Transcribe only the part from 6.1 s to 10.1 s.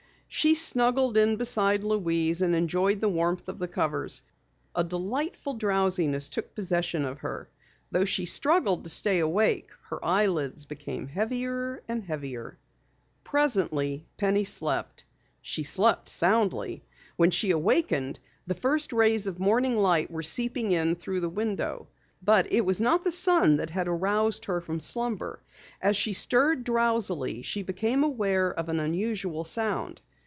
took possession of her. Though she struggled to stay awake, her